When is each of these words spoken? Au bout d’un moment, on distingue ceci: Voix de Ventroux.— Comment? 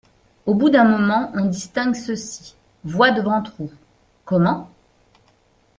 Au 0.47 0.55
bout 0.55 0.71
d’un 0.71 0.83
moment, 0.83 1.29
on 1.35 1.45
distingue 1.45 1.93
ceci: 1.93 2.55
Voix 2.83 3.11
de 3.11 3.21
Ventroux.— 3.21 3.71
Comment? 4.25 4.71